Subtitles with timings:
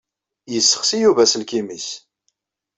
[0.53, 1.87] Yessexsi Yuba aselkim-is.